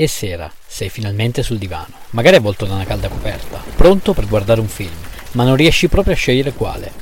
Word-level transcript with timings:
E 0.00 0.06
sera, 0.06 0.48
sei 0.64 0.90
finalmente 0.90 1.42
sul 1.42 1.58
divano, 1.58 1.92
magari 2.10 2.36
avvolto 2.36 2.64
da 2.64 2.74
una 2.74 2.84
calda 2.84 3.08
coperta, 3.08 3.60
pronto 3.74 4.12
per 4.12 4.28
guardare 4.28 4.60
un 4.60 4.68
film, 4.68 4.92
ma 5.32 5.42
non 5.42 5.56
riesci 5.56 5.88
proprio 5.88 6.14
a 6.14 6.16
scegliere 6.16 6.52
quale. 6.52 6.92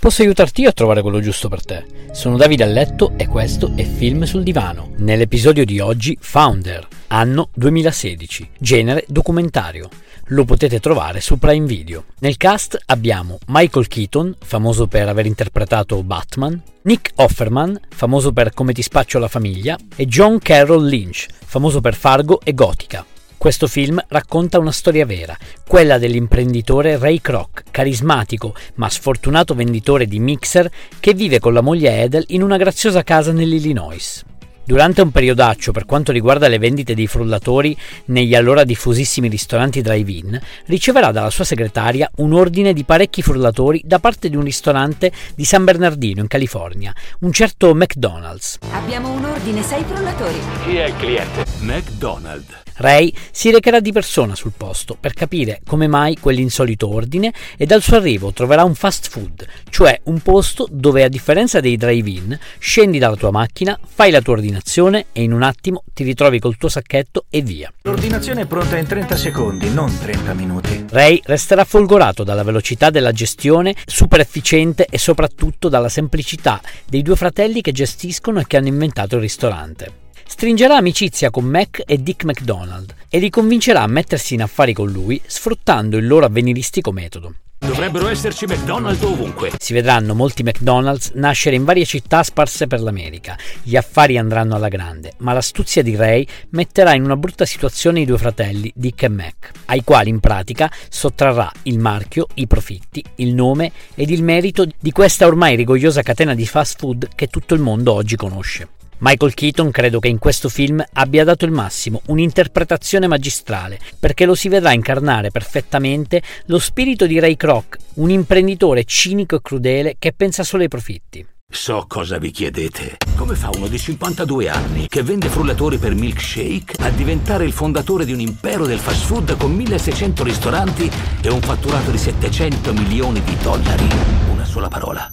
Posso 0.00 0.22
aiutarti 0.22 0.62
io 0.62 0.70
a 0.70 0.72
trovare 0.72 1.00
quello 1.00 1.20
giusto 1.20 1.48
per 1.48 1.64
te. 1.64 1.84
Sono 2.10 2.36
Davide 2.36 2.64
a 2.64 2.66
letto 2.66 3.12
e 3.16 3.28
questo 3.28 3.74
è 3.76 3.84
Film 3.84 4.24
sul 4.24 4.42
divano. 4.42 4.90
Nell'episodio 4.96 5.64
di 5.64 5.78
oggi 5.78 6.18
Founder, 6.20 6.88
anno 7.12 7.48
2016, 7.54 8.50
genere 8.58 9.04
documentario. 9.08 9.88
Lo 10.26 10.44
potete 10.44 10.78
trovare 10.78 11.20
su 11.20 11.38
Prime 11.38 11.66
Video. 11.66 12.04
Nel 12.20 12.36
cast 12.36 12.78
abbiamo 12.86 13.38
Michael 13.46 13.88
Keaton, 13.88 14.36
famoso 14.40 14.86
per 14.86 15.08
aver 15.08 15.26
interpretato 15.26 16.02
Batman, 16.04 16.62
Nick 16.82 17.10
Offerman, 17.16 17.78
famoso 17.88 18.32
per 18.32 18.54
Come 18.54 18.72
ti 18.72 18.82
spaccio 18.82 19.18
la 19.18 19.26
famiglia, 19.26 19.76
e 19.96 20.06
John 20.06 20.38
Carroll 20.38 20.86
Lynch, 20.86 21.26
famoso 21.44 21.80
per 21.80 21.96
Fargo 21.96 22.40
e 22.44 22.54
Gotica. 22.54 23.04
Questo 23.36 23.66
film 23.66 24.00
racconta 24.08 24.58
una 24.58 24.70
storia 24.70 25.04
vera, 25.04 25.36
quella 25.66 25.98
dell'imprenditore 25.98 26.96
Ray 26.96 27.20
Kroc, 27.20 27.64
carismatico 27.70 28.54
ma 28.74 28.88
sfortunato 28.88 29.54
venditore 29.54 30.06
di 30.06 30.20
mixer 30.20 30.70
che 31.00 31.14
vive 31.14 31.40
con 31.40 31.54
la 31.54 31.62
moglie 31.62 32.02
Edel 32.02 32.24
in 32.28 32.42
una 32.42 32.58
graziosa 32.58 33.02
casa 33.02 33.32
nell'Illinois. 33.32 34.24
Durante 34.70 35.00
un 35.00 35.10
periodaccio 35.10 35.72
per 35.72 35.84
quanto 35.84 36.12
riguarda 36.12 36.46
le 36.46 36.58
vendite 36.58 36.94
dei 36.94 37.08
frullatori 37.08 37.76
negli 38.04 38.36
allora 38.36 38.62
diffusissimi 38.62 39.26
ristoranti 39.26 39.80
drive-in, 39.80 40.40
riceverà 40.66 41.10
dalla 41.10 41.30
sua 41.30 41.42
segretaria 41.42 42.08
un 42.18 42.34
ordine 42.34 42.72
di 42.72 42.84
parecchi 42.84 43.20
frullatori 43.20 43.82
da 43.84 43.98
parte 43.98 44.28
di 44.28 44.36
un 44.36 44.44
ristorante 44.44 45.10
di 45.34 45.44
San 45.44 45.64
Bernardino 45.64 46.20
in 46.20 46.28
California, 46.28 46.94
un 47.22 47.32
certo 47.32 47.74
McDonald's. 47.74 48.58
Abbiamo 48.70 49.10
un 49.10 49.24
ordine, 49.24 49.60
sei 49.60 49.82
frullatori. 49.82 50.38
Chi 50.62 50.76
è 50.76 50.86
il 50.86 50.96
cliente? 50.98 51.44
McDonald. 51.58 52.44
Ray 52.80 53.12
si 53.30 53.50
recherà 53.50 53.78
di 53.78 53.92
persona 53.92 54.34
sul 54.34 54.52
posto 54.56 54.96
per 54.98 55.12
capire 55.12 55.60
come 55.66 55.86
mai 55.86 56.16
quell'insolito 56.18 56.88
ordine 56.88 57.30
e 57.58 57.66
dal 57.66 57.82
suo 57.82 57.96
arrivo 57.96 58.32
troverà 58.32 58.64
un 58.64 58.74
fast 58.74 59.10
food, 59.10 59.46
cioè 59.68 60.00
un 60.04 60.20
posto 60.20 60.66
dove 60.70 61.04
a 61.04 61.08
differenza 61.08 61.60
dei 61.60 61.76
drive-in 61.76 62.38
scendi 62.58 62.98
dalla 62.98 63.16
tua 63.16 63.30
macchina, 63.30 63.78
fai 63.84 64.10
la 64.10 64.22
tua 64.22 64.34
ordinazione 64.60 65.06
e 65.12 65.22
in 65.22 65.32
un 65.32 65.42
attimo 65.42 65.82
ti 65.92 66.04
ritrovi 66.04 66.38
col 66.38 66.56
tuo 66.56 66.68
sacchetto 66.68 67.24
e 67.30 67.40
via. 67.40 67.72
L'ordinazione 67.82 68.42
è 68.42 68.46
pronta 68.46 68.76
in 68.76 68.86
30 68.86 69.16
secondi, 69.16 69.72
non 69.72 69.98
30 69.98 70.34
minuti. 70.34 70.84
Ray 70.90 71.20
resterà 71.24 71.64
folgorato 71.64 72.22
dalla 72.22 72.42
velocità 72.42 72.90
della 72.90 73.12
gestione, 73.12 73.74
super 73.86 74.20
efficiente 74.20 74.86
e 74.88 74.98
soprattutto 74.98 75.68
dalla 75.68 75.88
semplicità 75.88 76.60
dei 76.86 77.02
due 77.02 77.16
fratelli 77.16 77.62
che 77.62 77.72
gestiscono 77.72 78.40
e 78.40 78.46
che 78.46 78.58
hanno 78.58 78.68
inventato 78.68 79.16
il 79.16 79.22
ristorante. 79.22 79.98
Stringerà 80.26 80.76
amicizia 80.76 81.30
con 81.30 81.44
Mac 81.44 81.82
e 81.84 82.00
Dick 82.02 82.24
McDonald 82.24 82.94
e 83.08 83.18
li 83.18 83.30
convincerà 83.30 83.82
a 83.82 83.88
mettersi 83.88 84.34
in 84.34 84.42
affari 84.42 84.72
con 84.72 84.88
lui 84.88 85.20
sfruttando 85.26 85.96
il 85.96 86.06
loro 86.06 86.26
avveniristico 86.26 86.92
metodo. 86.92 87.34
Dovrebbero 87.70 88.08
esserci 88.08 88.46
McDonald's 88.46 89.00
ovunque. 89.04 89.52
Si 89.56 89.72
vedranno 89.72 90.12
molti 90.12 90.42
McDonald's 90.42 91.12
nascere 91.14 91.54
in 91.54 91.62
varie 91.62 91.84
città 91.84 92.24
sparse 92.24 92.66
per 92.66 92.80
l'America. 92.80 93.38
Gli 93.62 93.76
affari 93.76 94.18
andranno 94.18 94.56
alla 94.56 94.66
grande, 94.66 95.12
ma 95.18 95.32
l'astuzia 95.32 95.80
di 95.80 95.94
Ray 95.94 96.26
metterà 96.48 96.94
in 96.94 97.04
una 97.04 97.14
brutta 97.14 97.44
situazione 97.44 98.00
i 98.00 98.06
due 98.06 98.18
fratelli, 98.18 98.72
Dick 98.74 99.04
e 99.04 99.08
Mac, 99.08 99.52
ai 99.66 99.84
quali 99.84 100.08
in 100.10 100.18
pratica 100.18 100.68
sottrarrà 100.88 101.48
il 101.62 101.78
marchio, 101.78 102.26
i 102.34 102.48
profitti, 102.48 103.04
il 103.16 103.34
nome 103.34 103.70
ed 103.94 104.10
il 104.10 104.24
merito 104.24 104.66
di 104.76 104.90
questa 104.90 105.26
ormai 105.26 105.54
rigogliosa 105.54 106.02
catena 106.02 106.34
di 106.34 106.48
fast 106.48 106.76
food 106.76 107.10
che 107.14 107.28
tutto 107.28 107.54
il 107.54 107.60
mondo 107.60 107.92
oggi 107.92 108.16
conosce. 108.16 108.79
Michael 109.02 109.32
Keaton 109.32 109.70
credo 109.70 109.98
che 109.98 110.08
in 110.08 110.18
questo 110.18 110.50
film 110.50 110.84
abbia 110.92 111.24
dato 111.24 111.46
il 111.46 111.52
massimo, 111.52 112.02
un'interpretazione 112.06 113.06
magistrale, 113.06 113.78
perché 113.98 114.26
lo 114.26 114.34
si 114.34 114.48
vedrà 114.48 114.72
incarnare 114.72 115.30
perfettamente 115.30 116.20
lo 116.46 116.58
spirito 116.58 117.06
di 117.06 117.18
Ray 117.18 117.34
Kroc, 117.34 117.78
un 117.94 118.10
imprenditore 118.10 118.84
cinico 118.84 119.36
e 119.36 119.40
crudele 119.40 119.96
che 119.98 120.12
pensa 120.12 120.44
solo 120.44 120.64
ai 120.64 120.68
profitti. 120.68 121.26
So 121.48 121.86
cosa 121.88 122.18
vi 122.18 122.30
chiedete. 122.30 122.98
Come 123.16 123.34
fa 123.34 123.48
uno 123.54 123.68
di 123.68 123.78
52 123.78 124.48
anni 124.50 124.86
che 124.86 125.02
vende 125.02 125.28
frullatori 125.28 125.78
per 125.78 125.94
milkshake 125.94 126.74
a 126.80 126.90
diventare 126.90 127.44
il 127.44 127.52
fondatore 127.52 128.04
di 128.04 128.12
un 128.12 128.20
impero 128.20 128.66
del 128.66 128.78
fast 128.78 129.06
food 129.06 129.36
con 129.38 129.50
1600 129.52 130.22
ristoranti 130.22 130.90
e 131.22 131.28
un 131.30 131.40
fatturato 131.40 131.90
di 131.90 131.98
700 131.98 132.72
milioni 132.74 133.22
di 133.22 133.36
dollari? 133.42 133.88
Una 134.30 134.44
sola 134.44 134.68
parola 134.68 135.08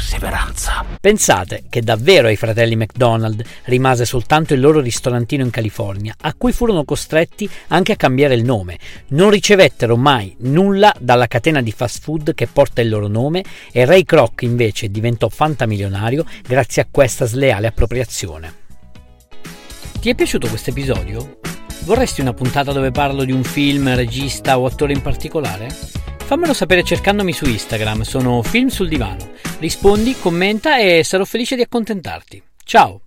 perseveranza. 0.00 0.82
Pensate 0.98 1.64
che 1.68 1.82
davvero 1.82 2.28
ai 2.28 2.36
fratelli 2.36 2.74
McDonald 2.74 3.44
rimase 3.64 4.06
soltanto 4.06 4.54
il 4.54 4.60
loro 4.60 4.80
ristorantino 4.80 5.44
in 5.44 5.50
California, 5.50 6.14
a 6.18 6.32
cui 6.34 6.52
furono 6.52 6.84
costretti 6.84 7.48
anche 7.68 7.92
a 7.92 7.96
cambiare 7.96 8.34
il 8.34 8.42
nome. 8.42 8.78
Non 9.08 9.28
ricevettero 9.28 9.98
mai 9.98 10.34
nulla 10.40 10.92
dalla 10.98 11.26
catena 11.26 11.60
di 11.60 11.70
fast 11.70 12.02
food 12.02 12.34
che 12.34 12.46
porta 12.46 12.80
il 12.80 12.88
loro 12.88 13.08
nome 13.08 13.44
e 13.70 13.84
Ray 13.84 14.04
Kroc 14.04 14.40
invece 14.42 14.90
diventò 14.90 15.28
fantamilionario 15.28 16.24
grazie 16.46 16.82
a 16.82 16.86
questa 16.90 17.26
sleale 17.26 17.66
appropriazione. 17.66 18.54
Ti 20.00 20.08
è 20.08 20.14
piaciuto 20.14 20.48
questo 20.48 20.70
episodio? 20.70 21.40
Vorresti 21.84 22.22
una 22.22 22.32
puntata 22.32 22.72
dove 22.72 22.90
parlo 22.90 23.24
di 23.24 23.32
un 23.32 23.44
film, 23.44 23.94
regista 23.94 24.58
o 24.58 24.64
attore 24.64 24.94
in 24.94 25.02
particolare? 25.02 25.68
Fammelo 26.30 26.54
sapere 26.54 26.84
cercandomi 26.84 27.32
su 27.32 27.44
Instagram, 27.44 28.02
sono 28.02 28.42
Film 28.42 28.68
sul 28.68 28.88
Divano. 28.88 29.32
Rispondi, 29.60 30.16
commenta 30.18 30.78
e 30.78 31.04
sarò 31.04 31.26
felice 31.26 31.54
di 31.54 31.60
accontentarti. 31.60 32.42
Ciao! 32.64 33.02